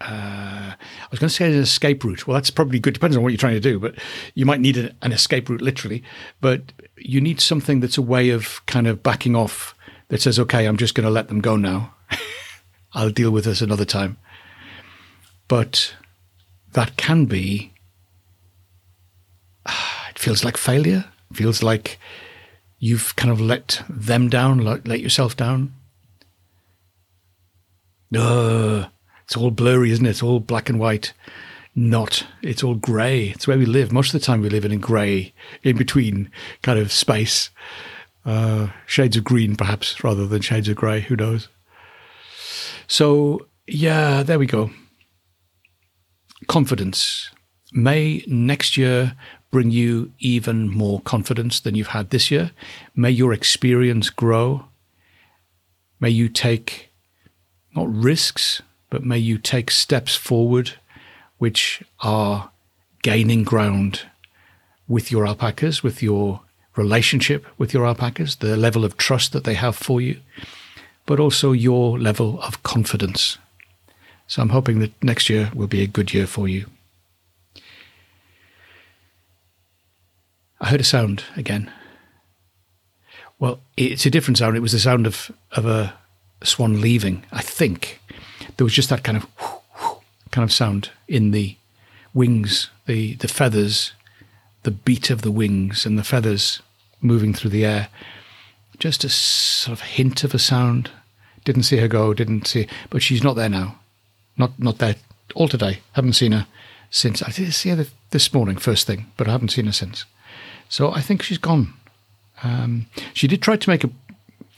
Uh, 0.00 0.75
I 0.75 1.09
was 1.11 1.18
going 1.18 1.28
to 1.28 1.35
say 1.35 1.52
an 1.52 1.59
escape 1.59 2.04
route. 2.04 2.26
Well, 2.26 2.37
that's 2.37 2.50
probably 2.50 2.78
good. 2.78 2.95
Depends 2.95 3.16
on 3.16 3.23
what 3.23 3.30
you're 3.30 3.38
trying 3.38 3.54
to 3.54 3.61
do, 3.61 3.80
but 3.80 3.97
you 4.35 4.47
might 4.47 4.61
need 4.61 4.76
a, 4.76 4.95
an 5.02 5.11
escape 5.11 5.49
route 5.49 5.61
literally. 5.61 6.04
But 6.40 6.73
you 6.97 7.21
need 7.21 7.40
something 7.40 7.80
that's 7.80 7.99
a 7.99 8.02
way 8.02 8.30
of 8.30 8.64
kind 8.66 8.87
of 8.87 9.02
backing 9.02 9.35
off 9.35 9.75
that 10.09 10.21
says, 10.21 10.38
"Okay, 10.38 10.66
I'm 10.66 10.76
just 10.76 10.95
going 10.95 11.07
to 11.07 11.11
let 11.11 11.28
them 11.28 11.40
go 11.40 11.57
now. 11.57 11.95
I'll 12.92 13.11
deal 13.11 13.30
with 13.30 13.45
this 13.45 13.61
another 13.61 13.85
time." 13.85 14.18
But 15.49 15.95
that 16.73 16.97
can 16.97 17.26
be. 17.26 17.73
It 20.11 20.23
feels 20.23 20.42
like 20.42 20.57
failure. 20.57 21.04
It 21.30 21.37
feels 21.37 21.62
like 21.62 21.97
you've 22.78 23.16
kind 23.16 23.30
of 23.30 23.40
let 23.40 23.82
them 23.88 24.28
down, 24.28 24.58
let 24.58 25.00
yourself 25.00 25.37
down. 25.37 25.75
Uh, 28.16 28.87
it's 29.25 29.37
all 29.37 29.50
blurry, 29.50 29.90
isn't 29.90 30.06
it? 30.06 30.11
It's 30.11 30.23
all 30.23 30.40
black 30.40 30.68
and 30.68 30.78
white. 30.78 31.12
Not. 31.75 32.26
It's 32.42 32.64
all 32.64 32.75
grey. 32.75 33.28
It's 33.28 33.47
where 33.47 33.58
we 33.58 33.66
live. 33.66 33.92
Most 33.92 34.14
of 34.14 34.20
the 34.20 34.25
time 34.25 34.40
we 34.40 34.49
live 34.49 34.64
in 34.64 34.73
a 34.73 34.76
grey, 34.76 35.32
in 35.62 35.76
between 35.76 36.30
kind 36.62 36.78
of 36.78 36.90
space. 36.90 37.50
Uh, 38.25 38.68
shades 38.87 39.16
of 39.16 39.25
green, 39.25 39.56
perhaps, 39.56 40.02
rather 40.02 40.26
than 40.26 40.42
shades 40.42 40.68
of 40.68 40.76
grey. 40.76 41.00
Who 41.00 41.16
knows? 41.16 41.49
So, 42.87 43.47
yeah, 43.66 44.23
there 44.23 44.38
we 44.38 44.47
go. 44.47 44.70
Confidence. 46.47 47.30
May 47.72 48.25
next 48.26 48.76
year 48.76 49.14
bring 49.50 49.70
you 49.70 50.12
even 50.18 50.68
more 50.68 51.00
confidence 51.00 51.60
than 51.60 51.75
you've 51.75 51.88
had 51.88 52.10
this 52.10 52.30
year. 52.30 52.50
May 52.94 53.10
your 53.10 53.32
experience 53.32 54.10
grow. 54.10 54.64
May 56.00 56.10
you 56.10 56.28
take 56.28 56.90
not 57.75 57.92
risks, 57.92 58.62
but 58.90 59.04
may 59.04 59.18
you 59.18 59.38
take 59.38 59.70
steps 59.70 60.14
forward 60.14 60.72
which 61.38 61.82
are 62.00 62.50
gaining 63.02 63.44
ground 63.44 64.02
with 64.88 65.12
your 65.12 65.26
alpacas, 65.26 65.82
with 65.82 66.02
your 66.02 66.40
relationship 66.78 67.44
with 67.58 67.75
your 67.75 67.84
alpacas, 67.84 68.37
the 68.37 68.56
level 68.56 68.84
of 68.84 68.96
trust 68.96 69.32
that 69.32 69.44
they 69.44 69.54
have 69.54 69.76
for 69.76 70.00
you, 70.00 70.18
but 71.04 71.20
also 71.20 71.52
your 71.52 71.98
level 71.98 72.40
of 72.42 72.62
confidence. 72.62 73.37
So 74.26 74.40
I'm 74.40 74.50
hoping 74.50 74.78
that 74.78 74.92
next 75.02 75.28
year 75.28 75.50
will 75.54 75.66
be 75.66 75.82
a 75.82 75.87
good 75.87 76.14
year 76.14 76.26
for 76.26 76.48
you. 76.48 76.66
I 80.60 80.68
heard 80.68 80.80
a 80.80 80.84
sound 80.84 81.24
again. 81.36 81.70
Well, 83.38 83.60
it's 83.76 84.06
a 84.06 84.10
different 84.10 84.38
sound. 84.38 84.56
It 84.56 84.60
was 84.60 84.72
the 84.72 84.80
sound 84.80 85.06
of, 85.06 85.30
of 85.52 85.64
a 85.66 85.94
swan 86.42 86.80
leaving, 86.80 87.24
I 87.30 87.42
think. 87.42 88.00
There 88.56 88.64
was 88.64 88.74
just 88.74 88.88
that 88.90 89.04
kind 89.04 89.18
of 89.18 89.26
kind 90.30 90.44
of 90.44 90.52
sound 90.52 90.90
in 91.06 91.30
the 91.30 91.56
wings, 92.12 92.70
the, 92.86 93.14
the 93.14 93.28
feathers, 93.28 93.92
the 94.64 94.70
beat 94.72 95.10
of 95.10 95.22
the 95.22 95.30
wings 95.30 95.86
and 95.86 95.96
the 95.96 96.04
feathers 96.04 96.60
moving 97.00 97.32
through 97.32 97.50
the 97.50 97.64
air. 97.64 97.88
Just 98.78 99.04
a 99.04 99.08
sort 99.08 99.78
of 99.78 99.84
hint 99.86 100.24
of 100.24 100.34
a 100.34 100.38
sound. 100.38 100.90
Didn't 101.44 101.62
see 101.62 101.78
her 101.78 101.88
go, 101.88 102.12
didn't 102.12 102.46
see, 102.46 102.66
but 102.90 103.02
she's 103.02 103.22
not 103.22 103.36
there 103.36 103.48
now. 103.48 103.78
Not 104.36 104.58
not 104.58 104.78
there 104.78 104.96
all 105.34 105.48
today. 105.48 105.80
Haven't 105.92 106.12
seen 106.14 106.32
her 106.32 106.46
since. 106.90 107.22
I 107.22 107.30
did 107.30 107.52
see 107.54 107.70
her 107.70 107.86
this 108.10 108.32
morning, 108.32 108.56
first 108.56 108.86
thing, 108.86 109.06
but 109.16 109.28
I 109.28 109.32
haven't 109.32 109.50
seen 109.50 109.66
her 109.66 109.72
since. 109.72 110.04
So 110.68 110.92
I 110.92 111.00
think 111.00 111.22
she's 111.22 111.38
gone. 111.38 111.72
Um, 112.42 112.87
she 113.14 113.26
did 113.26 113.42
try 113.42 113.56
to 113.56 113.70
make 113.70 113.84
a, 113.84 113.90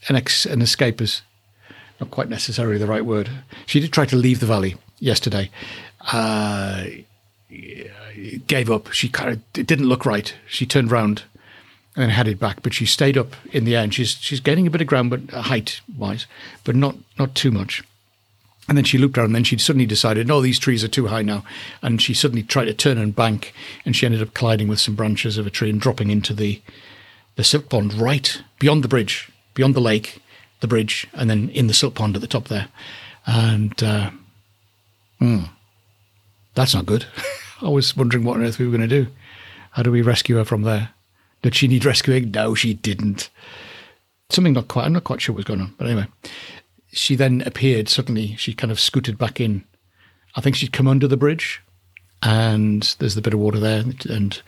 an, 0.08 0.16
ex, 0.16 0.44
an 0.44 0.60
escape 0.60 1.00
as 1.00 1.22
not 2.00 2.10
quite 2.10 2.28
necessarily 2.28 2.78
the 2.78 2.86
right 2.86 3.04
word. 3.04 3.30
She 3.66 3.80
did 3.80 3.92
try 3.92 4.06
to 4.06 4.16
leave 4.16 4.40
the 4.40 4.46
valley 4.46 4.76
yesterday. 4.98 5.50
Uh, 6.12 6.84
gave 8.46 8.70
up. 8.70 8.92
She 8.92 9.08
kind 9.08 9.30
of 9.30 9.42
it 9.58 9.66
didn't 9.66 9.88
look 9.88 10.06
right. 10.06 10.34
She 10.46 10.66
turned 10.66 10.90
round 10.90 11.24
and 11.96 12.04
then 12.04 12.10
headed 12.10 12.38
back, 12.38 12.62
but 12.62 12.72
she 12.72 12.86
stayed 12.86 13.18
up 13.18 13.34
in 13.52 13.64
the 13.64 13.76
end. 13.76 13.94
She's 13.94 14.10
she's 14.10 14.40
gaining 14.40 14.66
a 14.66 14.70
bit 14.70 14.80
of 14.80 14.86
ground, 14.86 15.10
but 15.10 15.20
uh, 15.32 15.42
height 15.42 15.80
wise, 15.96 16.26
but 16.64 16.74
not 16.76 16.96
not 17.18 17.34
too 17.34 17.50
much. 17.50 17.82
And 18.70 18.76
then 18.76 18.84
she 18.84 18.98
looked 18.98 19.18
around 19.18 19.26
and 19.26 19.34
then 19.34 19.42
she 19.42 19.58
suddenly 19.58 19.84
decided, 19.84 20.28
no, 20.28 20.40
these 20.40 20.60
trees 20.60 20.84
are 20.84 20.88
too 20.88 21.08
high 21.08 21.22
now. 21.22 21.42
And 21.82 22.00
she 22.00 22.14
suddenly 22.14 22.44
tried 22.44 22.66
to 22.66 22.72
turn 22.72 22.98
and 22.98 23.14
bank 23.14 23.52
and 23.84 23.96
she 23.96 24.06
ended 24.06 24.22
up 24.22 24.32
colliding 24.32 24.68
with 24.68 24.78
some 24.78 24.94
branches 24.94 25.36
of 25.36 25.46
a 25.46 25.50
tree 25.50 25.68
and 25.68 25.80
dropping 25.80 26.08
into 26.08 26.32
the, 26.32 26.62
the 27.34 27.42
silk 27.42 27.68
pond 27.68 27.92
right 27.92 28.40
beyond 28.60 28.84
the 28.84 28.88
bridge, 28.88 29.28
beyond 29.54 29.74
the 29.74 29.80
lake, 29.80 30.22
the 30.60 30.68
bridge, 30.68 31.08
and 31.14 31.28
then 31.28 31.48
in 31.48 31.66
the 31.66 31.74
silk 31.74 31.96
pond 31.96 32.14
at 32.14 32.20
the 32.20 32.28
top 32.28 32.46
there. 32.46 32.68
And 33.26 33.82
uh, 33.82 34.12
mm, 35.20 35.48
that's 36.54 36.74
not 36.74 36.86
good. 36.86 37.06
I 37.62 37.70
was 37.70 37.96
wondering 37.96 38.22
what 38.22 38.36
on 38.36 38.44
earth 38.44 38.60
we 38.60 38.66
were 38.66 38.76
going 38.76 38.88
to 38.88 39.04
do. 39.04 39.10
How 39.72 39.82
do 39.82 39.90
we 39.90 40.00
rescue 40.00 40.36
her 40.36 40.44
from 40.44 40.62
there? 40.62 40.90
Did 41.42 41.56
she 41.56 41.66
need 41.66 41.84
rescuing? 41.84 42.30
No, 42.30 42.54
she 42.54 42.74
didn't. 42.74 43.30
Something 44.28 44.52
not 44.52 44.68
quite, 44.68 44.84
I'm 44.84 44.92
not 44.92 45.02
quite 45.02 45.20
sure 45.20 45.32
what 45.32 45.38
was 45.38 45.44
going 45.46 45.60
on. 45.60 45.74
But 45.76 45.88
anyway, 45.88 46.06
she 46.92 47.16
then 47.16 47.42
appeared 47.46 47.88
suddenly. 47.88 48.36
She 48.36 48.52
kind 48.52 48.70
of 48.70 48.80
scooted 48.80 49.18
back 49.18 49.40
in. 49.40 49.64
I 50.36 50.40
think 50.40 50.56
she'd 50.56 50.72
come 50.72 50.88
under 50.88 51.08
the 51.08 51.16
bridge, 51.16 51.60
and 52.22 52.94
there's 52.98 53.14
the 53.14 53.22
bit 53.22 53.34
of 53.34 53.40
water 53.40 53.58
there, 53.58 53.84
and 54.08 54.42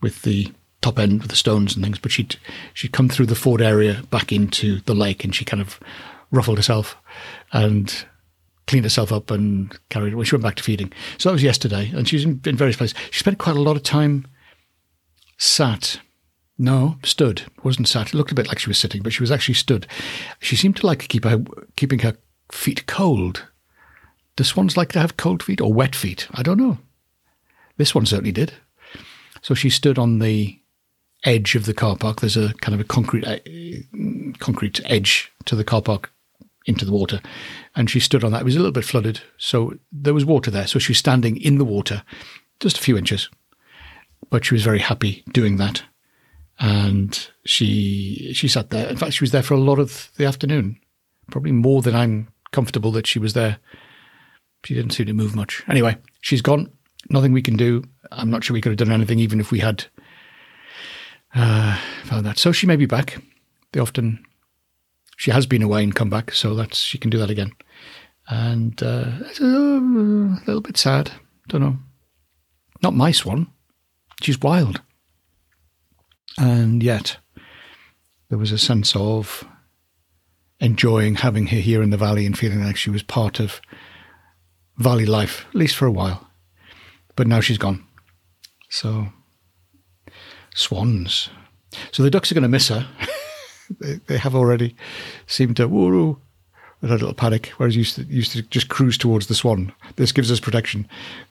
with 0.00 0.22
the 0.22 0.52
top 0.80 0.98
end 0.98 1.20
with 1.20 1.30
the 1.30 1.36
stones 1.36 1.74
and 1.74 1.84
things. 1.84 1.98
But 1.98 2.12
she'd 2.12 2.36
she'd 2.74 2.92
come 2.92 3.08
through 3.08 3.26
the 3.26 3.34
ford 3.34 3.60
area 3.60 4.02
back 4.10 4.32
into 4.32 4.80
the 4.82 4.94
lake, 4.94 5.24
and 5.24 5.34
she 5.34 5.44
kind 5.44 5.60
of 5.60 5.78
ruffled 6.30 6.58
herself 6.58 6.96
and 7.52 8.04
cleaned 8.66 8.84
herself 8.84 9.12
up 9.12 9.30
and 9.30 9.76
carried. 9.88 10.14
Well, 10.14 10.24
she 10.24 10.34
went 10.34 10.44
back 10.44 10.56
to 10.56 10.62
feeding. 10.62 10.92
So 11.18 11.28
that 11.28 11.34
was 11.34 11.42
yesterday, 11.42 11.90
and 11.94 12.08
she 12.08 12.22
in, 12.22 12.40
in 12.44 12.56
various 12.56 12.76
places. 12.76 12.96
She 13.10 13.20
spent 13.20 13.38
quite 13.38 13.56
a 13.56 13.60
lot 13.60 13.76
of 13.76 13.82
time 13.82 14.26
sat 15.38 16.00
no, 16.60 16.98
stood. 17.02 17.44
Wasn't 17.62 17.88
sat. 17.88 18.08
It 18.08 18.14
looked 18.14 18.32
a 18.32 18.34
bit 18.34 18.48
like 18.48 18.58
she 18.58 18.68
was 18.68 18.76
sitting, 18.76 19.02
but 19.02 19.14
she 19.14 19.22
was 19.22 19.30
actually 19.30 19.54
stood. 19.54 19.86
She 20.40 20.56
seemed 20.56 20.76
to 20.76 20.86
like 20.86 21.08
keep 21.08 21.24
her 21.24 21.42
keeping 21.76 22.00
her 22.00 22.18
feet 22.52 22.86
cold. 22.86 23.46
Do 24.36 24.44
swans 24.44 24.76
like 24.76 24.92
to 24.92 25.00
have 25.00 25.16
cold 25.16 25.42
feet 25.42 25.62
or 25.62 25.72
wet 25.72 25.96
feet? 25.96 26.28
I 26.32 26.42
don't 26.42 26.58
know. 26.58 26.76
This 27.78 27.94
one 27.94 28.04
certainly 28.04 28.30
did. 28.30 28.52
So 29.40 29.54
she 29.54 29.70
stood 29.70 29.98
on 29.98 30.18
the 30.18 30.60
edge 31.24 31.54
of 31.54 31.64
the 31.64 31.72
car 31.72 31.96
park. 31.96 32.20
There's 32.20 32.36
a 32.36 32.52
kind 32.60 32.74
of 32.74 32.80
a 32.80 32.84
concrete 32.84 33.26
uh, 33.26 33.38
concrete 34.38 34.82
edge 34.84 35.32
to 35.46 35.56
the 35.56 35.64
car 35.64 35.80
park 35.80 36.12
into 36.66 36.84
the 36.84 36.92
water, 36.92 37.22
and 37.74 37.88
she 37.88 38.00
stood 38.00 38.22
on 38.22 38.32
that. 38.32 38.42
It 38.42 38.44
was 38.44 38.56
a 38.56 38.58
little 38.58 38.70
bit 38.70 38.84
flooded, 38.84 39.22
so 39.38 39.78
there 39.90 40.12
was 40.12 40.26
water 40.26 40.50
there. 40.50 40.66
So 40.66 40.78
she 40.78 40.90
was 40.90 40.98
standing 40.98 41.40
in 41.40 41.56
the 41.56 41.64
water, 41.64 42.02
just 42.60 42.76
a 42.76 42.82
few 42.82 42.98
inches, 42.98 43.30
but 44.28 44.44
she 44.44 44.52
was 44.52 44.62
very 44.62 44.80
happy 44.80 45.24
doing 45.32 45.56
that 45.56 45.84
and 46.60 47.30
she 47.44 48.32
she 48.34 48.46
sat 48.46 48.70
there. 48.70 48.88
In 48.88 48.96
fact, 48.96 49.14
she 49.14 49.24
was 49.24 49.32
there 49.32 49.42
for 49.42 49.54
a 49.54 49.60
lot 49.60 49.78
of 49.78 50.10
the 50.16 50.26
afternoon, 50.26 50.78
probably 51.30 51.52
more 51.52 51.82
than 51.82 51.96
I'm 51.96 52.28
comfortable 52.52 52.92
that 52.92 53.06
she 53.06 53.18
was 53.18 53.32
there. 53.32 53.58
She 54.64 54.74
didn't 54.74 54.92
seem 54.92 55.06
to 55.06 55.14
move 55.14 55.34
much. 55.34 55.64
Anyway, 55.68 55.96
she's 56.20 56.42
gone. 56.42 56.70
Nothing 57.08 57.32
we 57.32 57.42
can 57.42 57.56
do. 57.56 57.82
I'm 58.12 58.30
not 58.30 58.44
sure 58.44 58.52
we 58.52 58.60
could 58.60 58.70
have 58.70 58.88
done 58.88 58.92
anything, 58.92 59.18
even 59.18 59.40
if 59.40 59.50
we 59.50 59.60
had 59.60 59.86
uh, 61.34 61.78
found 62.04 62.26
that. 62.26 62.38
So 62.38 62.52
she 62.52 62.66
may 62.66 62.76
be 62.76 62.86
back. 62.86 63.22
They 63.72 63.80
often 63.80 64.22
she 65.16 65.30
has 65.30 65.46
been 65.46 65.62
away 65.62 65.82
and 65.82 65.94
come 65.94 66.10
back, 66.10 66.32
so 66.32 66.54
that's 66.54 66.78
she 66.78 66.98
can 66.98 67.10
do 67.10 67.18
that 67.18 67.30
again. 67.30 67.52
And 68.28 68.80
uh, 68.82 69.06
it's 69.22 69.40
a 69.40 69.44
little 69.44 70.60
bit 70.60 70.76
sad. 70.76 71.10
Don't 71.48 71.62
know. 71.62 71.78
Not 72.82 72.94
my 72.94 73.12
swan. 73.12 73.50
She's 74.22 74.40
wild. 74.40 74.82
And 76.38 76.82
yet, 76.82 77.18
there 78.28 78.38
was 78.38 78.52
a 78.52 78.58
sense 78.58 78.94
of 78.96 79.46
enjoying 80.60 81.16
having 81.16 81.48
her 81.48 81.56
here 81.56 81.82
in 81.82 81.90
the 81.90 81.96
valley 81.96 82.26
and 82.26 82.38
feeling 82.38 82.62
like 82.62 82.76
she 82.76 82.90
was 82.90 83.02
part 83.02 83.40
of 83.40 83.60
valley 84.76 85.06
life, 85.06 85.46
at 85.48 85.54
least 85.54 85.76
for 85.76 85.86
a 85.86 85.92
while. 85.92 86.28
But 87.16 87.26
now 87.26 87.40
she's 87.40 87.58
gone. 87.58 87.84
So, 88.68 89.08
swans. 90.54 91.28
So 91.92 92.02
the 92.02 92.10
ducks 92.10 92.30
are 92.30 92.34
going 92.34 92.42
to 92.42 92.48
miss 92.48 92.68
her. 92.68 92.86
they, 93.80 93.94
they, 94.06 94.18
have 94.18 94.34
already 94.34 94.76
seemed 95.26 95.56
to 95.56 95.68
woo 95.68 96.20
with 96.80 96.90
a 96.90 96.94
little 96.94 97.14
panic, 97.14 97.48
whereas 97.56 97.76
used 97.76 97.96
to 97.96 98.04
used 98.04 98.32
to 98.32 98.42
just 98.42 98.68
cruise 98.68 98.96
towards 98.96 99.26
the 99.26 99.34
swan. 99.34 99.72
This 99.96 100.12
gives 100.12 100.30
us 100.30 100.40
protection. 100.40 100.88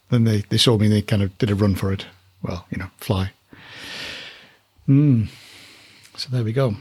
Then 0.10 0.24
they, 0.24 0.42
they 0.50 0.58
saw 0.58 0.78
me 0.78 0.88
and 0.88 0.96
they 0.96 1.02
kind 1.02 1.22
of 1.22 1.38
did 1.38 1.50
a 1.50 1.56
run 1.56 1.76
for 1.76 1.92
it. 1.92 2.06
Well, 2.42 2.66
you 2.70 2.78
know, 2.78 2.90
fly. 2.98 3.32
Mm. 4.90 5.30
So 6.18 6.30
there 6.32 6.44
we 6.44 6.52
go. 6.52 6.76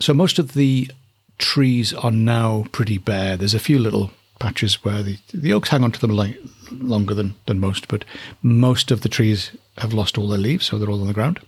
So 0.00 0.14
most 0.14 0.38
of 0.38 0.54
the 0.54 0.90
trees 1.38 1.92
are 1.92 2.12
now 2.12 2.66
pretty 2.72 2.98
bare. 2.98 3.36
There's 3.36 3.54
a 3.54 3.58
few 3.58 3.78
little 3.78 4.12
patches 4.38 4.84
where 4.84 5.02
the, 5.02 5.18
the 5.34 5.52
oaks 5.52 5.68
hang 5.68 5.82
on 5.82 5.92
to 5.92 6.00
them 6.00 6.10
like, 6.10 6.38
longer 6.70 7.14
than, 7.14 7.34
than 7.46 7.58
most, 7.58 7.88
but 7.88 8.04
most 8.42 8.90
of 8.90 9.00
the 9.00 9.08
trees 9.08 9.50
have 9.78 9.92
lost 9.92 10.16
all 10.16 10.28
their 10.28 10.38
leaves, 10.38 10.66
so 10.66 10.78
they're 10.78 10.90
all 10.90 11.00
on 11.00 11.08
the 11.08 11.12
ground. 11.12 11.40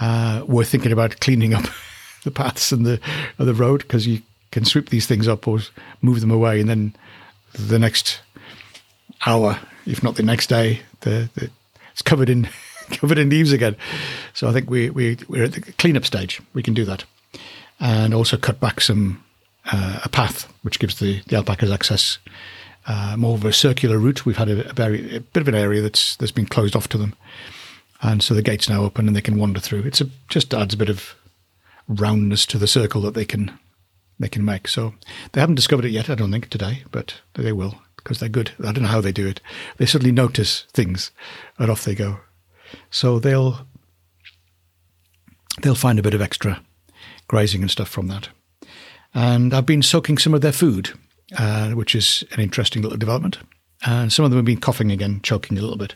Uh, 0.00 0.44
we're 0.46 0.64
thinking 0.64 0.92
about 0.92 1.20
cleaning 1.20 1.54
up 1.54 1.64
the 2.24 2.30
paths 2.30 2.70
and 2.70 2.86
the, 2.86 3.00
the 3.38 3.54
road 3.54 3.82
because 3.82 4.06
you 4.06 4.22
can 4.50 4.64
sweep 4.64 4.90
these 4.90 5.06
things 5.06 5.26
up 5.26 5.48
or 5.48 5.58
move 6.00 6.20
them 6.20 6.30
away, 6.30 6.60
and 6.60 6.68
then 6.68 6.94
the 7.52 7.78
next 7.78 8.20
hour, 9.26 9.58
if 9.86 10.02
not 10.02 10.14
the 10.14 10.22
next 10.22 10.48
day, 10.48 10.80
the, 11.00 11.28
the 11.34 11.50
it's 11.92 12.02
covered 12.02 12.30
in 12.30 12.48
covered 12.90 13.18
in 13.18 13.30
leaves 13.30 13.52
again. 13.52 13.76
So 14.34 14.48
I 14.48 14.52
think 14.52 14.70
we 14.70 14.90
we 14.90 15.18
we're 15.28 15.44
at 15.44 15.52
the 15.52 15.60
cleanup 15.60 16.04
stage. 16.04 16.40
We 16.54 16.62
can 16.62 16.74
do 16.74 16.84
that, 16.84 17.04
and 17.80 18.14
also 18.14 18.36
cut 18.36 18.60
back 18.60 18.80
some 18.80 19.22
uh, 19.70 20.00
a 20.04 20.08
path 20.08 20.52
which 20.62 20.78
gives 20.78 20.98
the, 20.98 21.20
the 21.26 21.36
alpacas 21.36 21.70
access 21.70 22.18
uh, 22.86 23.16
more 23.16 23.34
of 23.34 23.44
a 23.44 23.52
circular 23.52 23.98
route. 23.98 24.26
We've 24.26 24.36
had 24.36 24.48
a, 24.48 24.68
a, 24.70 24.72
very 24.72 25.16
a 25.16 25.20
bit 25.20 25.40
of 25.40 25.48
an 25.48 25.54
area 25.54 25.80
that's 25.80 26.16
that's 26.16 26.32
been 26.32 26.46
closed 26.46 26.74
off 26.74 26.88
to 26.88 26.98
them, 26.98 27.14
and 28.00 28.22
so 28.22 28.34
the 28.34 28.42
gate's 28.42 28.68
now 28.68 28.82
open 28.82 29.06
and 29.06 29.16
they 29.16 29.20
can 29.20 29.38
wander 29.38 29.60
through. 29.60 29.82
It's 29.82 30.02
just 30.28 30.54
adds 30.54 30.74
a 30.74 30.78
bit 30.78 30.88
of 30.88 31.14
roundness 31.88 32.46
to 32.46 32.58
the 32.58 32.66
circle 32.66 33.00
that 33.02 33.14
they 33.14 33.24
can 33.24 33.58
they 34.18 34.28
can 34.28 34.44
make. 34.44 34.68
So 34.68 34.94
they 35.32 35.40
haven't 35.40 35.56
discovered 35.56 35.84
it 35.84 35.90
yet, 35.90 36.10
I 36.10 36.14
don't 36.14 36.32
think 36.32 36.48
today, 36.48 36.84
but 36.90 37.20
they 37.34 37.52
will 37.52 37.76
because 37.96 38.18
they're 38.18 38.28
good. 38.28 38.52
I 38.60 38.72
don't 38.72 38.82
know 38.82 38.88
how 38.88 39.00
they 39.00 39.12
do 39.12 39.28
it. 39.28 39.40
They 39.76 39.86
suddenly 39.86 40.12
notice 40.12 40.64
things, 40.72 41.12
and 41.58 41.70
off 41.70 41.84
they 41.84 41.94
go. 41.94 42.20
So 42.90 43.18
they'll 43.18 43.66
they'll 45.62 45.74
find 45.74 45.98
a 45.98 46.02
bit 46.02 46.14
of 46.14 46.22
extra 46.22 46.62
grazing 47.28 47.62
and 47.62 47.70
stuff 47.70 47.88
from 47.88 48.08
that. 48.08 48.28
And 49.14 49.54
I've 49.54 49.66
been 49.66 49.82
soaking 49.82 50.18
some 50.18 50.34
of 50.34 50.40
their 50.40 50.52
food, 50.52 50.90
uh, 51.36 51.70
which 51.70 51.94
is 51.94 52.24
an 52.32 52.40
interesting 52.40 52.82
little 52.82 52.98
development. 52.98 53.38
And 53.84 54.12
some 54.12 54.24
of 54.24 54.30
them 54.30 54.38
have 54.38 54.44
been 54.44 54.60
coughing 54.60 54.92
again, 54.92 55.20
choking 55.22 55.58
a 55.58 55.60
little 55.60 55.76
bit, 55.76 55.94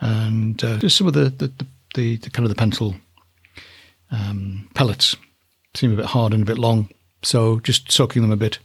and 0.00 0.62
uh, 0.62 0.78
just 0.78 0.96
some 0.96 1.06
of 1.06 1.14
the 1.14 1.30
the, 1.30 1.52
the 1.94 2.16
the, 2.16 2.30
kind 2.30 2.44
of 2.44 2.50
the 2.50 2.58
pencil 2.58 2.96
um, 4.10 4.68
pellets 4.74 5.16
seem 5.74 5.92
a 5.92 5.96
bit 5.96 6.06
hard 6.06 6.34
and 6.34 6.42
a 6.42 6.46
bit 6.46 6.58
long. 6.58 6.90
So 7.22 7.60
just 7.60 7.90
soaking 7.90 8.22
them 8.22 8.30
a 8.30 8.36
bit, 8.36 8.58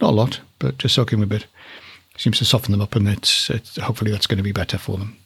not 0.00 0.10
a 0.10 0.16
lot, 0.16 0.40
but 0.58 0.78
just 0.78 0.94
soaking 0.94 1.20
them 1.20 1.28
a 1.28 1.34
bit 1.34 1.46
seems 2.16 2.38
to 2.38 2.44
soften 2.44 2.72
them 2.72 2.80
up, 2.80 2.96
and 2.96 3.08
it's, 3.08 3.50
it's 3.50 3.76
hopefully 3.76 4.10
that's 4.10 4.26
going 4.26 4.38
to 4.38 4.42
be 4.42 4.52
better 4.52 4.78
for 4.78 4.96
them. 4.96 5.18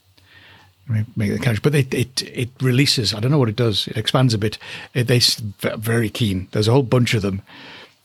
Make 1.16 1.30
the 1.30 1.38
carriage, 1.38 1.62
but 1.62 1.75
it, 1.75 1.94
it 1.94 2.23
it 2.23 2.49
releases. 2.61 3.14
I 3.14 3.20
don't 3.20 3.30
know 3.30 3.38
what 3.38 3.49
it 3.49 3.54
does. 3.56 3.87
It 3.87 3.97
expands 3.97 4.35
a 4.35 4.38
bit. 4.38 4.59
It, 4.92 5.06
they're 5.06 5.76
very 5.76 6.11
keen. 6.11 6.49
There's 6.50 6.66
a 6.66 6.73
whole 6.73 6.82
bunch 6.82 7.14
of 7.14 7.23
them. 7.23 7.42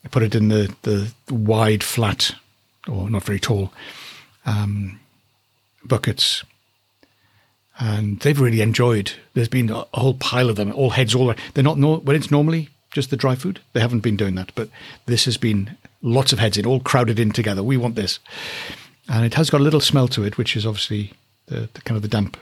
I 0.04 0.08
put 0.10 0.22
it 0.22 0.36
in 0.36 0.50
the 0.50 0.76
the 0.84 1.12
wide, 1.34 1.84
flat, 1.84 2.36
or 2.88 3.10
not 3.10 3.24
very 3.24 3.40
tall 3.40 3.74
um, 4.46 5.00
buckets, 5.84 6.44
and 7.80 8.20
they've 8.20 8.40
really 8.40 8.62
enjoyed. 8.62 9.14
There's 9.34 9.50
been 9.50 9.72
a, 9.72 9.86
whole 9.96 10.14
pile 10.14 10.50
of 10.52 10.56
them, 10.56 10.72
all 10.74 10.92
heads, 10.92 11.16
all. 11.16 11.34
They're 11.56 11.64
not 11.64 11.80
when 11.80 12.16
it's 12.16 12.30
normally 12.30 12.70
just 12.92 13.10
the 13.10 13.18
dry 13.18 13.34
food. 13.34 13.62
They 13.74 13.80
haven't 13.80 14.02
been 14.02 14.16
doing 14.16 14.36
that, 14.36 14.52
but 14.54 14.70
this 15.08 15.26
has 15.26 15.38
been 15.38 15.76
lots 16.04 16.34
of 16.34 16.40
heads 16.40 16.56
in, 16.56 16.68
all 16.68 16.82
crowded 16.82 17.20
in 17.20 17.32
together. 17.32 17.64
We 17.64 17.78
want 17.78 17.96
this. 17.96 18.20
And 19.10 19.26
it 19.26 19.34
has 19.34 19.50
got 19.50 19.62
a 19.62 19.64
little 19.64 19.82
smell 19.82 20.08
to 20.10 20.24
it, 20.24 20.38
which 20.38 20.56
is 20.56 20.66
obviously 20.66 21.14
the, 21.48 21.68
the 21.74 21.82
kind 21.82 21.96
of 21.96 22.02
the 22.04 22.08
damp 22.08 22.38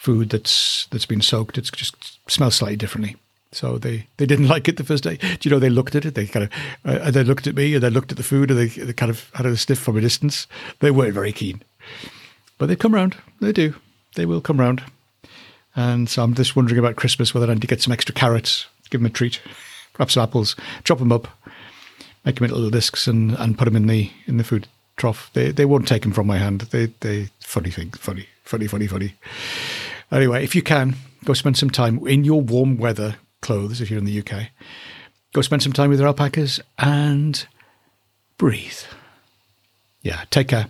food 0.00 0.30
that's 0.30 0.86
that's 0.86 1.04
been 1.04 1.20
soaked. 1.20 1.58
It 1.58 1.70
just 1.72 2.18
smells 2.30 2.54
slightly 2.54 2.76
differently. 2.76 3.16
So 3.52 3.78
they, 3.78 4.06
they 4.16 4.26
didn't 4.26 4.48
like 4.54 4.66
it 4.66 4.78
the 4.78 4.84
first 4.84 5.04
day. 5.04 5.16
Do 5.16 5.38
you 5.42 5.50
know 5.50 5.58
they 5.58 5.70
looked 5.70 5.94
at 5.94 6.06
it? 6.06 6.14
They 6.14 6.26
kind 6.26 6.44
of 6.46 6.50
uh, 6.84 7.10
they 7.10 7.22
looked 7.22 7.46
at 7.46 7.54
me 7.54 7.74
and 7.74 7.82
they 7.82 7.90
looked 7.90 8.10
at 8.10 8.16
the 8.16 8.24
food 8.24 8.50
and 8.50 8.58
they, 8.58 8.66
they 8.68 8.92
kind 8.94 9.10
of 9.10 9.30
had 9.34 9.46
a 9.46 9.56
sniff 9.56 9.78
from 9.78 9.98
a 9.98 10.00
distance. 10.00 10.46
They 10.78 10.90
weren't 10.90 11.14
very 11.14 11.32
keen, 11.32 11.62
but 12.56 12.66
they 12.66 12.76
come 12.76 12.94
round. 12.94 13.16
They 13.40 13.52
do. 13.52 13.74
They 14.16 14.24
will 14.26 14.40
come 14.40 14.58
round. 14.58 14.82
And 15.76 16.08
so 16.08 16.22
I'm 16.22 16.34
just 16.34 16.56
wondering 16.56 16.78
about 16.78 16.96
Christmas 16.96 17.32
whether 17.34 17.48
I 17.48 17.54
need 17.54 17.60
to 17.60 17.66
get 17.66 17.82
some 17.82 17.92
extra 17.92 18.14
carrots, 18.14 18.66
give 18.88 19.00
them 19.00 19.06
a 19.06 19.10
treat, 19.10 19.40
perhaps 19.92 20.14
some 20.14 20.22
apples, 20.22 20.56
chop 20.82 20.98
them 20.98 21.12
up, 21.12 21.28
make 22.24 22.36
them 22.36 22.44
into 22.44 22.56
little 22.56 22.70
discs 22.70 23.06
and, 23.06 23.32
and 23.32 23.56
put 23.56 23.66
them 23.66 23.76
in 23.76 23.86
the 23.86 24.10
in 24.26 24.38
the 24.38 24.44
food 24.44 24.66
trough. 24.96 25.30
They 25.34 25.50
they 25.50 25.66
won't 25.66 25.86
take 25.86 26.02
them 26.02 26.12
from 26.12 26.26
my 26.26 26.38
hand. 26.38 26.62
They 26.62 26.86
they 27.00 27.28
funny 27.40 27.70
thing, 27.70 27.90
funny, 27.90 28.26
funny, 28.44 28.66
funny, 28.66 28.86
funny. 28.86 29.14
Anyway, 30.12 30.42
if 30.42 30.54
you 30.54 30.62
can, 30.62 30.96
go 31.24 31.32
spend 31.32 31.56
some 31.56 31.70
time 31.70 32.06
in 32.06 32.24
your 32.24 32.40
warm 32.40 32.76
weather 32.76 33.16
clothes 33.42 33.80
if 33.80 33.90
you're 33.90 33.98
in 33.98 34.04
the 34.04 34.18
UK. 34.18 34.48
Go 35.32 35.40
spend 35.42 35.62
some 35.62 35.72
time 35.72 35.90
with 35.90 36.00
your 36.00 36.08
alpacas 36.08 36.60
and 36.78 37.46
breathe. 38.36 38.80
Yeah, 40.02 40.24
take 40.30 40.48
care. 40.48 40.66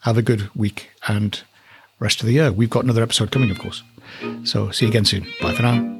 Have 0.00 0.18
a 0.18 0.22
good 0.22 0.50
week 0.56 0.90
and 1.06 1.40
rest 1.98 2.20
of 2.20 2.26
the 2.26 2.32
year. 2.32 2.50
We've 2.50 2.70
got 2.70 2.84
another 2.84 3.02
episode 3.02 3.30
coming, 3.30 3.50
of 3.50 3.58
course. 3.58 3.82
So 4.44 4.70
see 4.70 4.86
you 4.86 4.90
again 4.90 5.04
soon. 5.04 5.26
Bye 5.40 5.54
for 5.54 5.62
now. 5.62 5.99